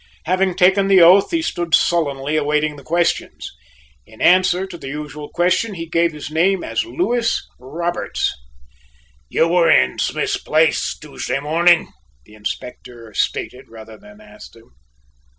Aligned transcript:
Having 0.25 0.55
taken 0.55 0.87
the 0.87 0.99
oath, 0.99 1.29
he 1.29 1.43
stood 1.43 1.75
sullenly 1.75 2.35
awaiting 2.35 2.75
the 2.75 2.81
questions. 2.83 3.51
In 4.07 4.19
answer 4.19 4.65
to 4.65 4.75
the 4.75 4.87
usual 4.87 5.29
question 5.29 5.75
he 5.75 5.85
gave 5.87 6.11
his 6.11 6.31
name 6.31 6.63
as 6.63 6.83
Lewis 6.83 7.45
Roberts. 7.59 8.33
"You 9.29 9.47
were 9.47 9.69
in 9.69 9.99
Smith's 9.99 10.37
place 10.37 10.97
Tuesday 10.97 11.39
morning," 11.39 11.91
the 12.25 12.33
Inspector 12.33 13.13
stated, 13.13 13.69
rather 13.69 13.95
than 13.99 14.19
asked 14.19 14.55
him. 14.55 14.71